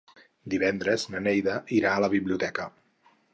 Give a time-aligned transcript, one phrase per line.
[0.53, 2.67] Divendres na Neida irà a la biblioteca.